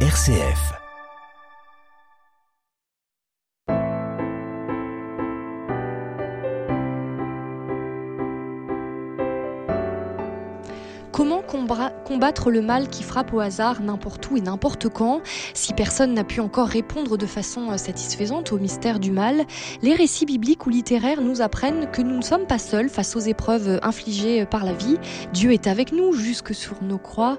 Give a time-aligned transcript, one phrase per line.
[0.00, 0.85] RCF.
[12.06, 15.22] Combattre le mal qui frappe au hasard n'importe où et n'importe quand
[15.54, 19.44] Si personne n'a pu encore répondre de façon euh, satisfaisante au mystère du mal,
[19.82, 23.20] les récits bibliques ou littéraires nous apprennent que nous ne sommes pas seuls face aux
[23.20, 24.98] épreuves euh, infligées euh, par la vie.
[25.32, 27.38] Dieu est avec nous jusque sur nos croix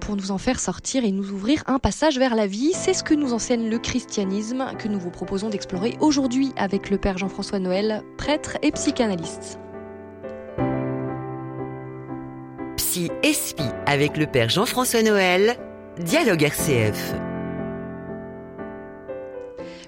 [0.00, 2.72] pour nous en faire sortir et nous ouvrir un passage vers la vie.
[2.74, 6.98] C'est ce que nous enseigne le christianisme que nous vous proposons d'explorer aujourd'hui avec le
[6.98, 9.60] Père Jean-François Noël, prêtre et psychanalyste.
[12.90, 15.56] Psy Espi avec le Père Jean-François Noël,
[16.00, 17.14] Dialogue RCF.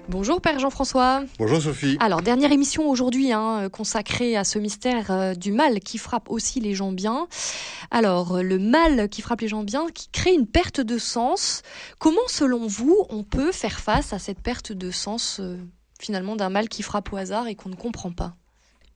[0.07, 1.23] Bonjour Père Jean-François.
[1.37, 1.97] Bonjour Sophie.
[1.99, 6.61] Alors, dernière émission aujourd'hui hein, consacrée à ce mystère euh, du mal qui frappe aussi
[6.61, 7.27] les gens bien.
[7.91, 11.61] Alors, le mal qui frappe les gens bien, qui crée une perte de sens.
[11.99, 15.57] Comment, selon vous, on peut faire face à cette perte de sens euh,
[15.99, 18.37] finalement d'un mal qui frappe au hasard et qu'on ne comprend pas?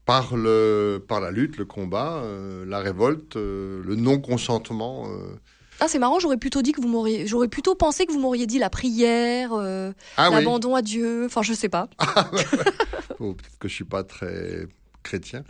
[0.08, 5.06] Par, le, par la lutte, le combat, euh, la révolte, euh, le non-consentement.
[5.06, 5.38] Euh.
[5.80, 8.46] Ah, c'est marrant, j'aurais plutôt dit que vous m'auriez, j'aurais plutôt pensé que vous m'auriez
[8.46, 11.90] dit la prière, ah l'abandon à Dieu, enfin je sais pas.
[11.98, 12.24] Ah,
[13.18, 14.66] peut-être que je suis pas très
[15.02, 15.44] chrétien.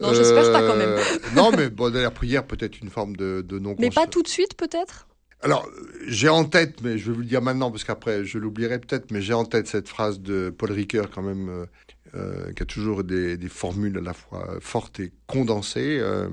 [0.00, 0.96] non, j'espère pas quand même.
[1.34, 4.28] non, mais bon, la prière peut-être une forme de, de non Mais pas tout de
[4.28, 5.08] suite peut-être?
[5.44, 5.68] Alors,
[6.06, 9.10] j'ai en tête, mais je vais vous le dire maintenant parce qu'après je l'oublierai peut-être,
[9.10, 11.66] mais j'ai en tête cette phrase de Paul Ricoeur quand même,
[12.14, 15.98] euh, qui a toujours des, formules à la fois fortes et condensées.
[16.00, 16.30] Euh,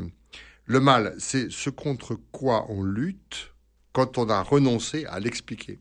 [0.66, 3.54] le mal, c'est ce contre quoi on lutte
[3.92, 5.80] quand on a renoncé à l'expliquer.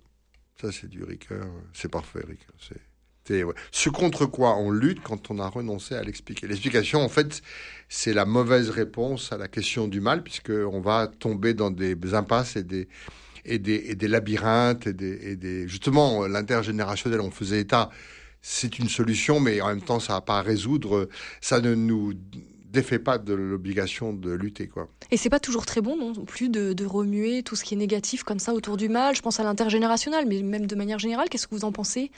[0.61, 1.47] Ça, c'est du Ricoeur.
[1.73, 2.56] C'est parfait, Ricoeur.
[2.58, 2.81] C'est,
[3.70, 6.48] Ce contre quoi on lutte quand on a renoncé à l'expliquer.
[6.48, 7.42] L'explication, en fait,
[7.88, 12.56] c'est la mauvaise réponse à la question du mal, puisqu'on va tomber dans des impasses
[12.56, 12.88] et des,
[13.44, 17.20] et des, des labyrinthes et des, et des justement l'intergénérationnel.
[17.20, 17.90] On faisait état
[18.42, 21.08] c'est une solution, mais en même temps, ça va pas à résoudre.
[21.40, 22.14] Ça ne nous
[22.70, 24.89] défait pas de l'obligation de lutter, quoi.
[25.11, 28.23] Et c'est pas toujours très bon non plus de, remuer tout ce qui est négatif
[28.23, 29.14] comme ça autour du mal.
[29.14, 32.11] Je pense à l'intergénérationnel, mais même de manière générale, qu'est-ce que vous en pensez?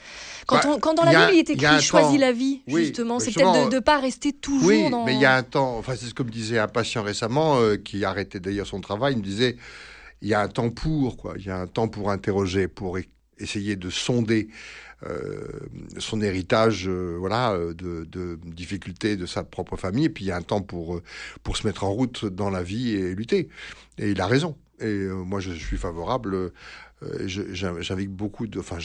[0.47, 3.69] Quand, bah, quand dans la Bible il est écrit choisis la vie, justement, c'est peut-être
[3.69, 5.05] de ne pas rester toujours oui, dans.
[5.05, 5.77] mais il y a un temps.
[5.77, 9.13] Enfin, c'est ce que me disait un patient récemment euh, qui arrêtait d'ailleurs son travail.
[9.13, 9.57] Il me disait
[10.21, 11.33] il y a un temps pour quoi.
[11.37, 12.97] Il y a un temps pour interroger, pour
[13.37, 14.47] essayer de sonder
[15.97, 20.05] son héritage euh, voilà, euh, de, difficultés de sa propre famille.
[20.05, 21.01] Et puis il y a un temps pour,
[21.43, 23.49] pour se mettre en route dans la vie et lutter.
[23.97, 24.57] Et il a raison.
[24.79, 26.51] Et moi, je suis favorable.
[27.25, 28.79] j'invite beaucoup de, enfin,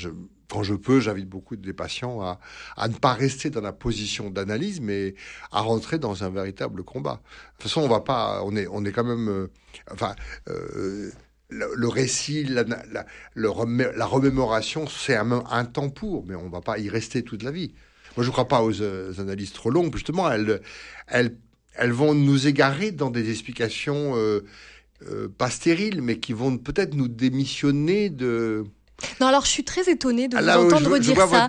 [0.49, 2.39] quand je peux, j'invite beaucoup des patients à,
[2.77, 5.15] à ne pas rester dans la position d'analyse, mais
[5.51, 7.15] à rentrer dans un véritable combat.
[7.15, 9.49] De toute façon, on va pas, on est, on est quand même,
[9.91, 10.15] enfin,
[11.51, 16.79] le, récit, la, la, la remémoration, c'est un, temps pour, mais on ne va pas
[16.79, 17.75] y rester toute la vie.
[18.17, 18.83] Moi, je ne crois pas aux,
[19.21, 19.95] analyses trop longues.
[19.95, 20.61] Justement, elles,
[21.07, 21.37] elles,
[21.75, 24.45] elles vont nous égarer dans des explications euh,
[25.07, 28.65] euh, pas stériles, mais qui vont peut-être nous démissionner de...
[29.21, 31.49] Non, alors je suis très étonnée de vous entendre dire ça.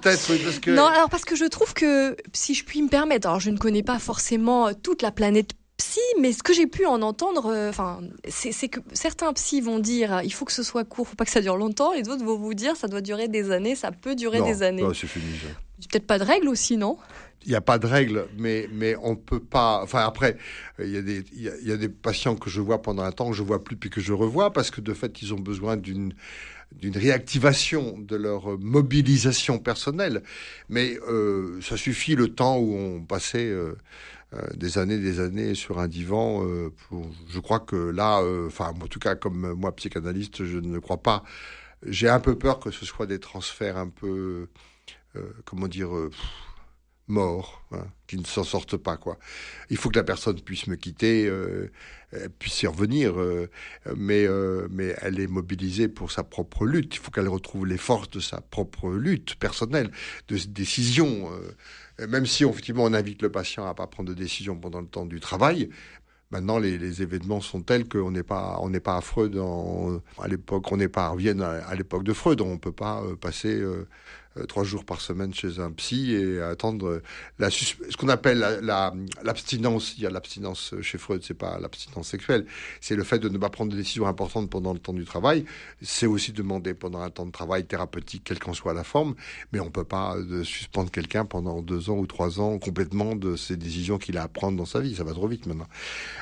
[0.68, 3.58] Non, alors parce que je trouve que, si je puis me permettre, alors je ne
[3.58, 7.70] connais pas forcément toute la planète psy, mais ce que j'ai pu en entendre, euh,
[7.70, 11.26] enfin, c'est que certains psys vont dire il faut que ce soit court, faut pas
[11.26, 13.92] que ça dure longtemps, les autres vont vous dire ça doit durer des années, ça
[13.92, 14.84] peut durer des années.
[14.84, 15.26] Non, c'est fini.
[15.90, 16.98] Peut-être pas de règles aussi, non?
[17.46, 19.82] Il n'y a pas de règle, mais, mais on peut pas.
[19.82, 20.36] Enfin, après,
[20.78, 23.30] il y, a des, il, y a, des patients que je vois pendant un temps,
[23.30, 25.78] que je vois plus, puis que je revois, parce que de fait, ils ont besoin
[25.78, 26.14] d'une
[26.72, 30.22] d'une réactivation de leur mobilisation personnelle.
[30.70, 33.76] Mais euh, ça suffit le temps où on passait euh,
[34.56, 36.46] des années, des années sur un divan.
[36.46, 36.70] Euh,
[37.28, 41.02] je crois que là, euh, enfin, en tout cas, comme moi, psychanalyste, je ne crois
[41.02, 41.24] pas.
[41.86, 44.48] J'ai un peu peur que ce soit des transferts un peu,
[45.46, 45.90] comment dire,
[47.10, 49.18] morts, hein, qui ne s'en sortent pas, quoi.
[49.70, 51.32] Il faut que la personne puisse me quitter,
[52.40, 53.14] puisse y revenir,
[53.96, 54.28] mais,
[54.72, 56.96] mais elle est mobilisée pour sa propre lutte.
[56.96, 59.92] Il faut qu'elle retrouve les forces de sa propre lutte personnelle,
[60.28, 61.30] de décision
[62.08, 65.06] même si effectivement on invite le patient à pas prendre de décision pendant le temps
[65.06, 65.70] du travail,
[66.32, 69.36] Maintenant, les, événements sont tels qu'on n'est pas, on n'est pas à Freud
[70.20, 72.40] à l'époque, on n'est pas à Vienne à, l'époque de Freud.
[72.42, 73.88] On ne peut pas euh, passer euh,
[74.48, 77.02] trois jours par semaine chez un psy et attendre
[77.38, 78.40] la ce qu'on appelle
[79.24, 79.96] l'abstinence.
[79.98, 82.46] il y a l'abstinence chez Freud, c'est pas l'abstinence sexuelle,
[82.82, 85.46] c'est le fait de ne pas prendre de décisions importantes pendant le temps du travail.
[85.82, 89.16] C'est aussi demander pendant un temps de travail thérapeutique, quelle qu'en soit la forme,
[89.52, 93.58] mais on peut pas suspendre quelqu'un pendant deux ans ou trois ans complètement de ses
[93.58, 94.96] décisions qu'il a à prendre dans sa vie.
[94.96, 95.68] Ça va trop vite maintenant.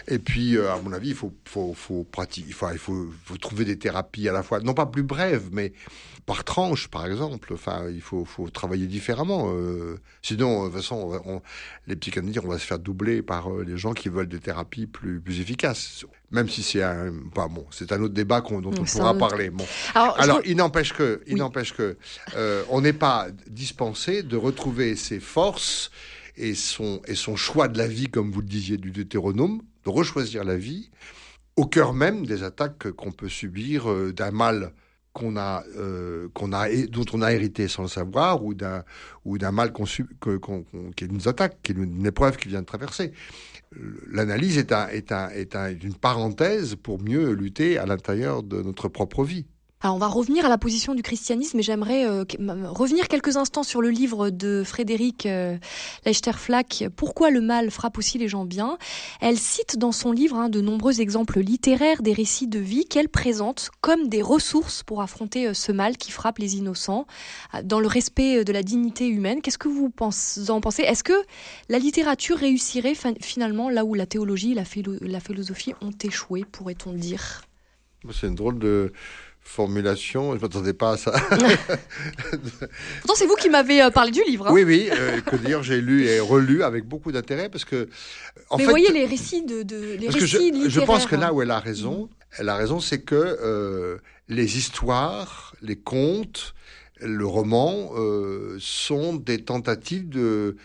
[0.07, 3.77] Et puis, à mon avis, il faut, faut, faut pratiquer, il faut, faut trouver des
[3.77, 5.73] thérapies à la fois, non pas plus brèves, mais
[6.25, 7.53] par tranche, par exemple.
[7.53, 7.89] Enfin,
[8.25, 9.51] faut travailler différemment.
[9.53, 11.41] Euh, sinon, de toute façon, on,
[11.87, 14.87] les psychanalystes, on va se faire doubler par euh, les gens qui veulent des thérapies
[14.87, 16.05] plus, plus efficaces.
[16.31, 19.49] Même si c'est un, bah bon, c'est un autre débat dont on pourra parler.
[19.49, 19.65] Bon.
[19.93, 21.97] Alors, il n'empêche que, il n'empêche que,
[22.35, 25.91] euh, on n'est pas dispensé de retrouver ses forces
[26.35, 29.89] et son, et son choix de la vie, comme vous le disiez, du Deutéronome, de
[29.89, 30.89] rechoisir la vie
[31.57, 34.71] au cœur même des attaques qu'on peut subir euh, d'un mal
[35.17, 38.83] qu'on a, euh, qu'on a, dont on a hérité sans le savoir, ou d'un,
[39.25, 43.13] ou d'un mal qu'on, qui nous attaque, qui est une épreuve qui vient de traverser.
[44.11, 48.61] L'analyse est, un, est, un, est un, une parenthèse pour mieux lutter à l'intérieur de
[48.61, 49.47] notre propre vie.
[49.79, 52.23] Alors on va revenir à la position du christianisme, mais j'aimerais euh,
[52.65, 55.55] revenir quelques instants sur le livre de Frédéric euh,
[56.03, 58.79] Lechterflack, Pourquoi le mal frappe aussi les gens bien?
[59.21, 63.07] Elle cite dans son livre hein, de nombreux exemples littéraires des récits de vie qu'elle
[63.07, 67.05] présente comme des ressources pour affronter euh, ce mal qui frappe les innocents,
[67.63, 69.43] dans le respect de la dignité humaine.
[69.43, 69.91] Qu'est-ce que vous
[70.49, 70.81] en pensez?
[70.81, 71.13] Est-ce que
[71.69, 74.55] la littérature réussirait finalement là où la théologie et
[75.07, 77.43] la philosophie ont échoué, pourrait-on dire?
[78.11, 78.93] C'est une drôle de
[79.47, 80.31] formulation.
[80.31, 81.11] Je ne m'attendais pas à ça.
[83.01, 84.47] Pourtant, c'est vous qui m'avez euh, parlé du livre.
[84.47, 84.51] Hein.
[84.53, 84.89] Oui, oui.
[84.91, 87.89] Euh, que dire, j'ai lu et relu avec beaucoup d'intérêt parce que.
[88.49, 91.41] En Mais voyez les récits de, de les récits je, je, pense que là où
[91.41, 93.97] elle a raison, elle a raison, c'est que euh,
[94.27, 96.53] les histoires, les contes,
[96.99, 97.91] le roman
[98.59, 100.57] sont des tentatives de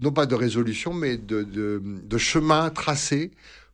[0.00, 3.30] non pas de résolution, mais de, de, de chemin tracé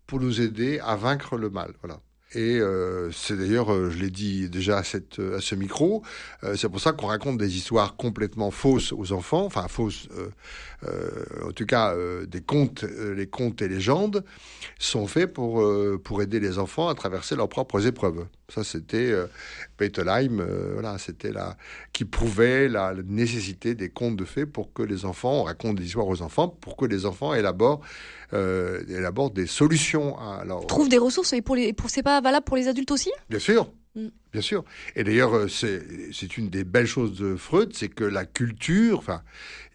[0.06, 1.72] pour nous aider à vaincre le mal.
[1.82, 2.00] Voilà.
[2.34, 6.02] Et euh, c'est d'ailleurs, euh, je l'ai dit déjà à, cette, à ce micro,
[6.44, 10.08] euh, c'est pour ça qu'on raconte des histoires complètement fausses aux enfants, enfin fausses,
[11.42, 11.94] en tout cas
[12.26, 14.24] des contes, les contes et légendes
[14.78, 15.64] sont faits pour,
[16.04, 18.26] pour aider les enfants à traverser leurs propres épreuves.
[18.50, 19.26] Ça, c'était euh,
[20.72, 21.58] voilà, c'était là
[21.92, 25.84] qui prouvait la, nécessité des contes de fées pour que les enfants, on raconte des
[25.84, 27.82] histoires aux enfants, pour que les enfants élaborent,
[28.32, 30.18] euh, élaborent des solutions.
[30.18, 32.90] À, alors, Trouve des ressources et pour les, pour, c'est pas valable pour les adultes
[32.90, 33.10] aussi?
[33.28, 33.70] Bien sûr.
[33.94, 34.08] Mm.
[34.32, 34.64] Bien sûr.
[34.96, 39.20] Et d'ailleurs, euh, c'est une des belles choses de Freud, c'est que la culture, enfin,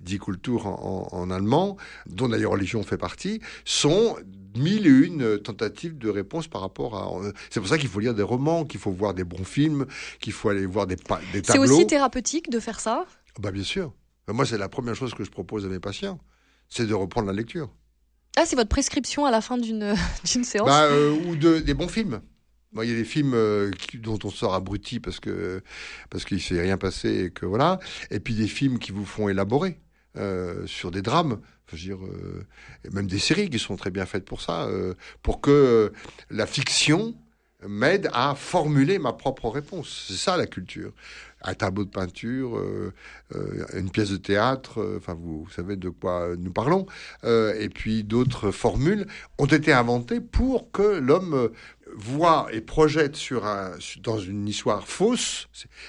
[0.01, 1.77] dit Kultur en, en, en allemand,
[2.07, 4.17] dont d'ailleurs religion fait partie, sont
[4.57, 7.31] mille et une tentatives de réponse par rapport à.
[7.49, 9.85] C'est pour ça qu'il faut lire des romans, qu'il faut voir des bons films,
[10.19, 11.65] qu'il faut aller voir des, des tableaux.
[11.65, 13.05] C'est aussi thérapeutique de faire ça?
[13.39, 13.93] Bah bien sûr.
[14.27, 16.19] Moi, c'est la première chose que je propose à mes patients,
[16.69, 17.69] c'est de reprendre la lecture.
[18.35, 20.65] Ah, c'est votre prescription à la fin d'une séance?
[20.65, 22.21] Bah, euh, Ou de, des bons films.
[22.81, 25.61] Il y a des films euh, dont on sort abruti parce que
[26.09, 27.79] parce qu'il s'est rien passé et que voilà.
[28.09, 29.79] Et puis des films qui vous font élaborer.
[30.15, 32.45] Euh, sur des drames, je veux dire, euh,
[32.91, 34.93] même des séries qui sont très bien faites pour ça, euh,
[35.23, 35.91] pour que
[36.29, 37.15] la fiction
[37.67, 40.05] m'aide à formuler ma propre réponse.
[40.07, 40.91] C'est ça la culture.
[41.41, 42.61] Un tableau de peinture,
[43.73, 46.85] une pièce de théâtre, enfin vous, savez de quoi nous parlons,
[47.25, 49.07] et puis d'autres formules
[49.37, 51.49] ont été inventées pour que l'homme
[51.95, 55.47] voit et projette sur un, dans une histoire fausse.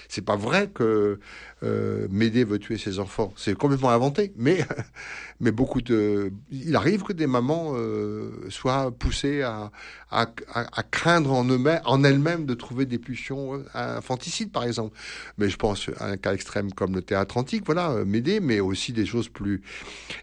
[0.09, 1.19] C'est pas vrai que
[1.63, 3.33] euh, Médée veut tuer ses enfants.
[3.37, 4.33] C'est complètement inventé.
[4.37, 4.65] Mais,
[5.41, 9.71] mais beaucoup de, il arrive que des mamans euh, soient poussées à,
[10.11, 11.45] à, à, craindre en
[11.85, 14.97] en elles-mêmes, de trouver des pulsions euh, infanticides, par exemple.
[15.39, 18.61] Mais je pense à un cas extrême comme le théâtre antique, voilà, euh, Médée, mais
[18.61, 19.63] aussi des choses plus.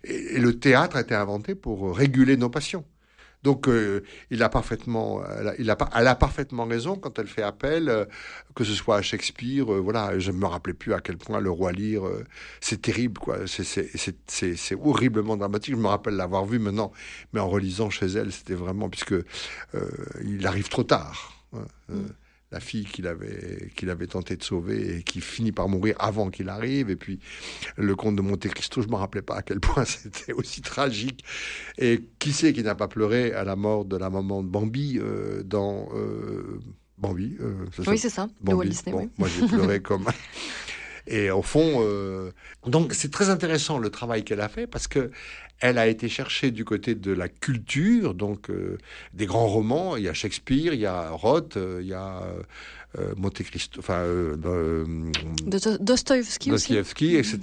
[0.03, 2.85] et le théâtre a été inventé pour réguler nos passions.
[3.43, 5.23] Donc, euh, il a parfaitement,
[5.57, 8.05] elle a, parfaitement raison quand elle fait appel, euh,
[8.55, 9.73] que ce soit à Shakespeare.
[9.73, 12.03] Euh, voilà, je ne me rappelais plus à quel point le roi Lear,
[12.59, 13.39] c'est terrible, quoi.
[13.47, 15.75] C'est horriblement dramatique.
[15.75, 16.91] Je me rappelle l'avoir vu maintenant,
[17.33, 19.15] mais en relisant chez elle, c'était vraiment puisque
[20.23, 21.33] il arrive trop tard.
[21.53, 22.20] Hein, mm
[22.51, 26.29] la fille qu'il avait, qu'il avait tenté de sauver et qui finit par mourir avant
[26.29, 26.89] qu'il arrive.
[26.89, 27.19] Et puis
[27.77, 30.61] le comte de Monte Cristo, je ne me rappelais pas à quel point c'était aussi
[30.61, 31.23] tragique.
[31.77, 34.99] Et qui sait qui n'a pas pleuré à la mort de la maman de Bambi
[34.99, 36.59] euh, dans euh,
[36.97, 38.69] Bambi euh, Oui, c'est ça, Bambi.
[38.69, 40.05] Disney, Moi, j'ai pleuré comme.
[41.07, 41.83] Et au fond,
[42.65, 45.11] donc c'est très intéressant le travail qu'elle a fait parce que
[45.61, 48.79] Elle a été cherchée du côté de la culture, donc euh,
[49.13, 49.95] des grands romans.
[49.95, 52.23] Il y a Shakespeare, il y a Roth, euh, il y a
[52.99, 54.35] euh, Monte Cristo, enfin euh,
[55.45, 56.49] De- Dostoïevski.
[56.49, 57.39] Dostoïevski, etc.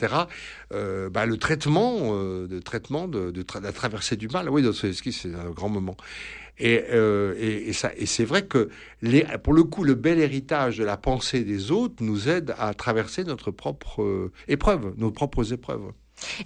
[0.73, 4.49] Euh, bah, le traitement, euh, de traitement de, de tra- la traversée du mal.
[4.51, 5.97] Oui, Dostoïevski, c'est un grand moment.
[6.59, 8.69] Et, euh, et, et ça, et c'est vrai que
[9.01, 12.75] les, pour le coup, le bel héritage de la pensée des autres nous aide à
[12.75, 15.93] traverser notre propre euh, épreuve, nos propres épreuves.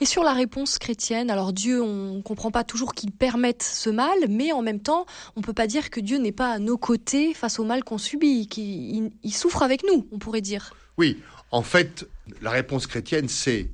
[0.01, 3.91] Et sur la réponse chrétienne, alors Dieu, on ne comprend pas toujours qu'il permette ce
[3.91, 6.59] mal, mais en même temps, on ne peut pas dire que Dieu n'est pas à
[6.59, 10.41] nos côtés face au mal qu'on subit, qu'il il- il souffre avec nous, on pourrait
[10.41, 10.75] dire.
[10.99, 11.19] Oui,
[11.51, 12.07] en fait,
[12.41, 13.71] la réponse chrétienne, c'est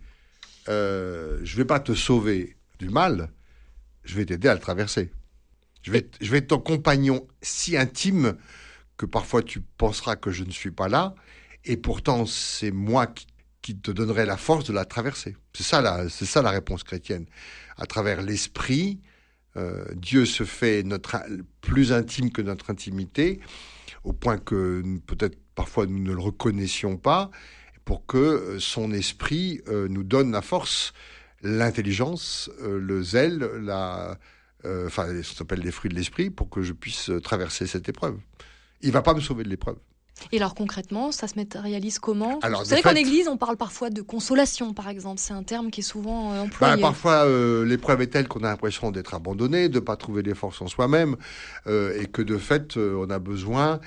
[0.69, 3.31] euh, je vais pas te sauver du mal,
[4.05, 5.11] je vais t'aider à le traverser.
[5.83, 8.37] Je vais, je vais être ton compagnon si intime
[8.97, 11.15] que parfois tu penseras que je ne suis pas là,
[11.65, 13.27] et pourtant c'est moi qui,
[13.69, 15.37] qui te donnerai la force de la traverser.
[15.53, 17.27] C'est ça la, c'est ça la réponse chrétienne.
[17.77, 18.99] À travers l'esprit,
[19.59, 21.19] euh, Dieu se fait notre,
[21.61, 23.41] plus intime que notre intimité,
[24.05, 27.31] au point que peut-être parfois nous ne le reconnaissions pas,
[27.85, 30.95] pour que euh, son esprit euh, nous donne la force,
[31.43, 34.19] l'intelligence, le zèle, la,
[34.65, 38.17] enfin, ça s'appelle les fruits de l'esprit, pour que je puisse traverser cette épreuve.
[38.81, 39.77] Il va pas me sauver de l'épreuve.
[40.33, 42.39] Et alors concrètement, ça se matérialise comment?
[42.43, 45.21] Alors, Vous savez qu'en Église, on parle parfois de consolation, par exemple.
[45.21, 46.81] C'est un terme qui est souvent euh, Bah, employé.
[46.83, 50.35] parfois, euh, l'épreuve est telle qu'on a l'impression d'être abandonné, de ne pas trouver les
[50.35, 51.17] forces en soi-même,
[51.67, 53.81] euh, et que de fait, on a besoin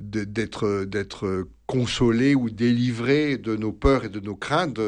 [0.00, 4.80] d'être d'être consolé ou délivré de nos peurs et de nos craintes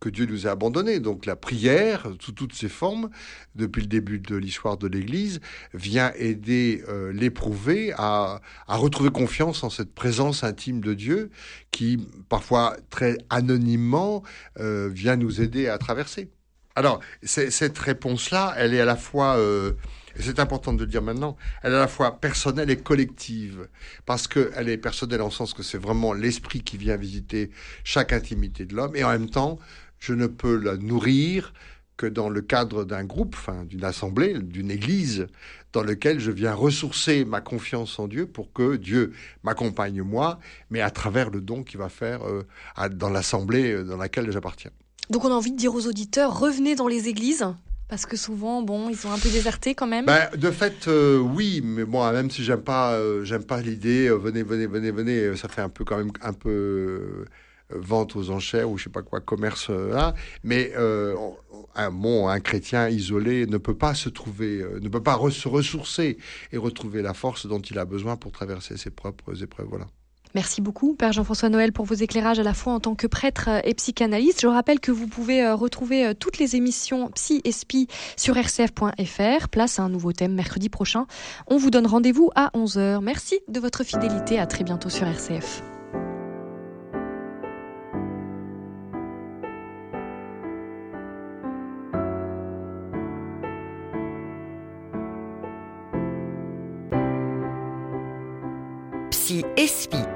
[0.00, 0.98] que Dieu nous a abandonnés.
[0.98, 3.10] Donc la prière, sous toutes ses formes,
[3.54, 5.40] depuis le début de l'histoire de l'Église,
[5.74, 11.30] vient aider euh, l'éprouvé à, à retrouver confiance en cette présence intime de Dieu
[11.70, 14.22] qui, parfois très anonymement,
[14.58, 16.30] euh, vient nous aider à traverser.
[16.74, 19.72] Alors, cette réponse-là, elle est à la fois, euh,
[20.16, 23.68] et c'est important de le dire maintenant, elle est à la fois personnelle et collective.
[24.06, 27.50] Parce qu'elle est personnelle en sens que c'est vraiment l'esprit qui vient visiter
[27.84, 28.96] chaque intimité de l'homme.
[28.96, 29.58] Et en même temps,
[29.98, 31.52] je ne peux la nourrir
[31.96, 35.28] que dans le cadre d'un groupe, d'une assemblée, d'une église,
[35.72, 39.12] dans lequel je viens ressourcer ma confiance en Dieu pour que Dieu
[39.44, 40.40] m'accompagne moi,
[40.70, 42.44] mais à travers le don qu'il va faire euh,
[42.90, 44.70] dans l'assemblée euh, dans laquelle j'appartiens.
[45.10, 47.46] Donc on a envie de dire aux auditeurs, revenez dans les églises,
[47.92, 50.06] parce que souvent, bon, ils sont un peu désertés quand même.
[50.06, 54.06] Ben, de fait, euh, oui, mais bon, même si j'aime pas, euh, j'aime pas l'idée,
[54.08, 57.26] euh, venez, venez, venez, venez, ça fait un peu quand même un peu
[57.68, 60.14] vente aux enchères ou je sais pas quoi, commerce là.
[60.42, 61.36] Mais euh, on-
[61.74, 66.16] un bon, un chrétien isolé ne peut pas se trouver, ne peut pas se ressourcer
[66.50, 69.66] et retrouver la force dont il a besoin pour traverser ses propres épreuves.
[69.68, 69.86] Voilà.
[70.34, 73.48] Merci beaucoup, Père Jean-François Noël, pour vos éclairages à la fois en tant que prêtre
[73.48, 74.40] euh, et psychanalyste.
[74.40, 78.36] Je rappelle que vous pouvez euh, retrouver euh, toutes les émissions Psy et Spi sur
[78.36, 79.48] rcf.fr.
[79.48, 81.06] Place à un nouveau thème mercredi prochain.
[81.46, 83.00] On vous donne rendez-vous à 11h.
[83.02, 84.38] Merci de votre fidélité.
[84.38, 85.62] À très bientôt sur RCF.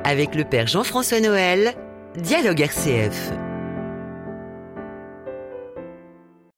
[0.06, 1.74] Avec le père Jean-François Noël,
[2.16, 3.32] Dialogue RCF.